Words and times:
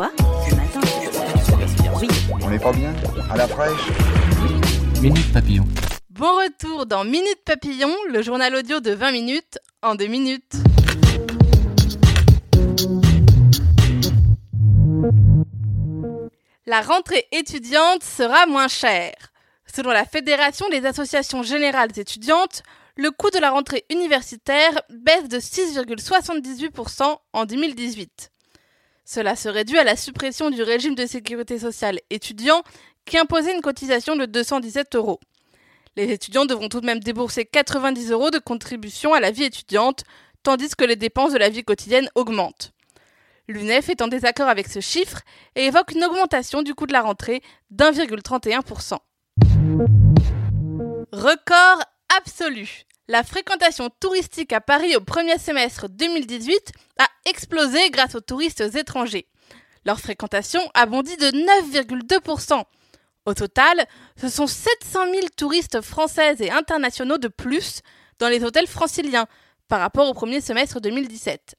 Quoi 0.00 0.12
Ce 0.48 0.54
matin 0.54 0.80
Oui. 2.00 2.08
On 2.30 2.48
n'est 2.48 2.58
pas 2.58 2.72
bien 2.72 2.94
À 3.30 3.36
la 3.36 3.46
fraîche 3.46 3.90
Minute 5.02 5.30
Papillon. 5.30 5.68
Bon 6.08 6.36
retour 6.36 6.86
dans 6.86 7.04
Minute 7.04 7.44
Papillon, 7.44 7.94
le 8.08 8.22
journal 8.22 8.54
audio 8.54 8.80
de 8.80 8.92
20 8.92 9.12
minutes 9.12 9.58
en 9.82 9.96
2 9.96 10.06
minutes. 10.06 10.54
La 16.64 16.80
rentrée 16.80 17.26
étudiante 17.32 18.02
sera 18.02 18.46
moins 18.46 18.68
chère. 18.68 19.32
Selon 19.66 19.90
la 19.90 20.06
Fédération 20.06 20.66
des 20.70 20.86
associations 20.86 21.42
générales 21.42 21.92
étudiantes, 21.98 22.62
le 22.96 23.10
coût 23.10 23.28
de 23.28 23.38
la 23.38 23.50
rentrée 23.50 23.84
universitaire 23.90 24.80
baisse 24.88 25.28
de 25.28 25.38
6,78% 25.38 27.18
en 27.34 27.44
2018. 27.44 28.30
Cela 29.12 29.34
serait 29.34 29.64
dû 29.64 29.76
à 29.76 29.82
la 29.82 29.96
suppression 29.96 30.50
du 30.50 30.62
régime 30.62 30.94
de 30.94 31.04
sécurité 31.04 31.58
sociale 31.58 31.98
étudiant 32.10 32.62
qui 33.04 33.18
imposait 33.18 33.52
une 33.52 33.60
cotisation 33.60 34.14
de 34.14 34.24
217 34.24 34.94
euros. 34.94 35.18
Les 35.96 36.12
étudiants 36.12 36.44
devront 36.44 36.68
tout 36.68 36.80
de 36.80 36.86
même 36.86 37.00
débourser 37.00 37.44
90 37.44 38.12
euros 38.12 38.30
de 38.30 38.38
contribution 38.38 39.12
à 39.12 39.18
la 39.18 39.32
vie 39.32 39.42
étudiante, 39.42 40.04
tandis 40.44 40.76
que 40.76 40.84
les 40.84 40.94
dépenses 40.94 41.32
de 41.32 41.38
la 41.38 41.48
vie 41.48 41.64
quotidienne 41.64 42.08
augmentent. 42.14 42.70
L'UNEF 43.48 43.88
est 43.88 44.00
en 44.00 44.06
désaccord 44.06 44.48
avec 44.48 44.68
ce 44.68 44.78
chiffre 44.78 45.22
et 45.56 45.64
évoque 45.64 45.90
une 45.90 46.04
augmentation 46.04 46.62
du 46.62 46.76
coût 46.76 46.86
de 46.86 46.92
la 46.92 47.02
rentrée 47.02 47.42
d'1,31%. 47.72 48.96
Record 51.10 51.82
absolu. 52.16 52.84
La 53.10 53.24
fréquentation 53.24 53.90
touristique 53.98 54.52
à 54.52 54.60
Paris 54.60 54.94
au 54.94 55.00
premier 55.00 55.36
semestre 55.36 55.88
2018 55.88 56.70
a 57.00 57.08
explosé 57.28 57.90
grâce 57.90 58.14
aux 58.14 58.20
touristes 58.20 58.62
étrangers. 58.76 59.26
Leur 59.84 59.98
fréquentation 59.98 60.60
a 60.74 60.86
bondi 60.86 61.16
de 61.16 61.26
9,2%. 61.26 62.62
Au 63.26 63.34
total, 63.34 63.84
ce 64.14 64.28
sont 64.28 64.46
700 64.46 65.06
000 65.12 65.26
touristes 65.36 65.80
français 65.80 66.36
et 66.38 66.52
internationaux 66.52 67.18
de 67.18 67.26
plus 67.26 67.80
dans 68.20 68.28
les 68.28 68.44
hôtels 68.44 68.68
franciliens 68.68 69.26
par 69.66 69.80
rapport 69.80 70.08
au 70.08 70.14
premier 70.14 70.40
semestre 70.40 70.80
2017. 70.80 71.56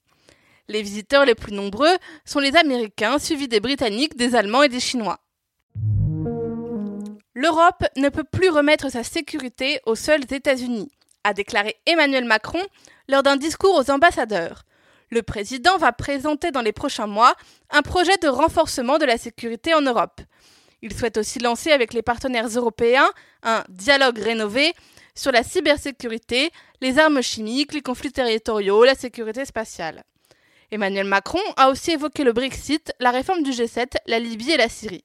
Les 0.69 0.81
visiteurs 0.81 1.25
les 1.25 1.35
plus 1.35 1.51
nombreux 1.51 1.97
sont 2.23 2.39
les 2.39 2.55
Américains, 2.55 3.19
suivis 3.19 3.49
des 3.49 3.59
Britanniques, 3.59 4.15
des 4.15 4.35
Allemands 4.35 4.63
et 4.63 4.69
des 4.69 4.79
Chinois. 4.79 5.19
L'Europe 7.35 7.83
ne 7.97 8.07
peut 8.07 8.23
plus 8.23 8.49
remettre 8.49 8.89
sa 8.89 9.03
sécurité 9.03 9.81
aux 9.85 9.95
seuls 9.95 10.31
États-Unis 10.31 10.89
a 11.23 11.33
déclaré 11.33 11.77
Emmanuel 11.85 12.25
Macron 12.25 12.61
lors 13.07 13.23
d'un 13.23 13.37
discours 13.37 13.75
aux 13.75 13.91
ambassadeurs. 13.91 14.63
Le 15.09 15.21
président 15.23 15.77
va 15.77 15.91
présenter 15.91 16.51
dans 16.51 16.61
les 16.61 16.71
prochains 16.71 17.07
mois 17.07 17.35
un 17.69 17.81
projet 17.81 18.17
de 18.17 18.29
renforcement 18.29 18.97
de 18.97 19.05
la 19.05 19.17
sécurité 19.17 19.73
en 19.73 19.81
Europe. 19.81 20.21
Il 20.81 20.93
souhaite 20.93 21.17
aussi 21.17 21.39
lancer 21.39 21.71
avec 21.71 21.93
les 21.93 22.01
partenaires 22.01 22.47
européens 22.47 23.09
un 23.43 23.63
dialogue 23.69 24.17
rénové 24.17 24.73
sur 25.13 25.31
la 25.31 25.43
cybersécurité, 25.43 26.49
les 26.79 26.97
armes 26.97 27.21
chimiques, 27.21 27.73
les 27.73 27.81
conflits 27.81 28.11
territoriaux, 28.11 28.83
la 28.83 28.95
sécurité 28.95 29.45
spatiale. 29.45 30.03
Emmanuel 30.71 31.05
Macron 31.05 31.41
a 31.57 31.69
aussi 31.69 31.91
évoqué 31.91 32.23
le 32.23 32.31
Brexit, 32.31 32.93
la 32.99 33.11
réforme 33.11 33.43
du 33.43 33.51
G7, 33.51 33.95
la 34.07 34.19
Libye 34.19 34.53
et 34.53 34.57
la 34.57 34.69
Syrie. 34.69 35.03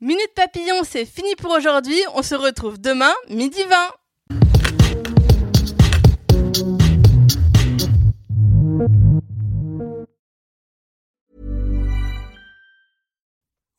Minute 0.00 0.32
Papillon, 0.36 0.84
c'est 0.84 1.04
fini 1.04 1.34
pour 1.34 1.50
aujourd'hui. 1.50 2.00
On 2.14 2.22
se 2.22 2.36
retrouve 2.36 2.80
demain, 2.80 3.12
midi 3.28 3.64
20. 3.64 3.94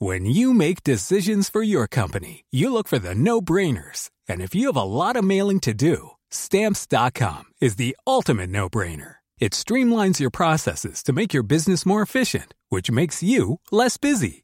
When 0.02 0.26
you 0.26 0.53
make 0.53 0.84
decisions 0.84 1.50
for 1.50 1.64
your 1.64 1.88
company, 1.88 2.44
you 2.52 2.72
look 2.72 2.89
for 2.89 3.00
the 3.00 3.16
no-brainers. 3.16 4.09
And 4.28 4.42
if 4.42 4.54
you 4.54 4.67
have 4.67 4.76
a 4.76 4.83
lot 4.83 5.16
of 5.16 5.23
mailing 5.23 5.61
to 5.61 5.73
do, 5.73 6.11
stamps.com 6.32 7.45
is 7.61 7.77
the 7.77 7.95
ultimate 8.05 8.49
no-brainer. 8.49 9.16
It 9.39 9.54
streamlines 9.54 10.20
your 10.20 10.32
processes 10.32 11.02
to 11.04 11.14
make 11.14 11.33
your 11.33 11.43
business 11.43 11.86
more 11.86 12.02
efficient, 12.02 12.54
which 12.67 12.92
makes 12.92 13.23
you 13.23 13.60
less 13.72 13.95
busy. 13.95 14.43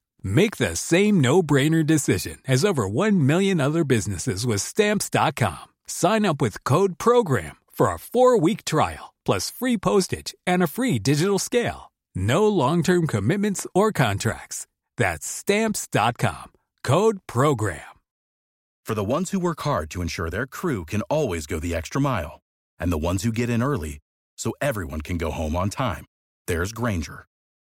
Make 0.23 0.57
the 0.57 0.75
same 0.75 1.21
no-brainer 1.21 1.85
decision 1.85 2.39
as 2.47 2.65
over 2.65 2.87
1 2.89 3.25
million 3.25 3.61
other 3.61 3.83
businesses 3.83 4.45
with 4.45 4.61
stamps.com. 4.61 5.69
Sign 5.85 6.25
up 6.25 6.41
with 6.41 6.63
code 6.63 6.97
program 6.97 7.57
for 7.71 7.87
a 7.87 7.97
4-week 7.97 8.65
trial 8.65 9.13
plus 9.23 9.51
free 9.51 9.77
postage 9.77 10.33
and 10.47 10.63
a 10.63 10.67
free 10.67 10.99
digital 10.99 11.39
scale. 11.39 11.91
No 12.15 12.47
long-term 12.47 13.07
commitments 13.07 13.67
or 13.73 13.91
contracts. 13.91 14.67
That's 14.97 15.27
stamps.com. 15.27 16.51
Code 16.83 17.19
program. 17.27 17.81
For 18.85 18.95
the 18.95 19.03
ones 19.03 19.31
who 19.31 19.39
work 19.39 19.61
hard 19.61 19.89
to 19.91 20.01
ensure 20.01 20.29
their 20.29 20.47
crew 20.47 20.85
can 20.85 21.01
always 21.03 21.45
go 21.45 21.59
the 21.59 21.75
extra 21.75 22.01
mile 22.01 22.41
and 22.79 22.91
the 22.91 22.97
ones 22.97 23.23
who 23.23 23.31
get 23.31 23.49
in 23.49 23.63
early 23.63 23.99
so 24.35 24.53
everyone 24.59 25.01
can 25.01 25.17
go 25.17 25.31
home 25.31 25.55
on 25.55 25.69
time. 25.69 26.05
There's 26.47 26.73
Granger 26.73 27.25